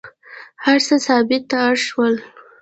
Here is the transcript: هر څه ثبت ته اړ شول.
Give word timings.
هر 0.65 0.79
څه 0.87 0.95
ثبت 1.05 1.43
ته 1.49 1.57
اړ 1.69 1.75
شول. 1.87 2.13